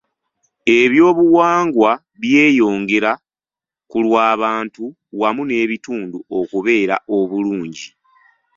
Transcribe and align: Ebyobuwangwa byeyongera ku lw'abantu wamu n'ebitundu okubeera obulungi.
Ebyobuwangwa 0.79 1.91
byeyongera 2.21 3.11
ku 3.89 3.97
lw'abantu 4.05 4.83
wamu 5.19 5.41
n'ebitundu 5.45 6.17
okubeera 6.39 6.95
obulungi. 7.17 7.87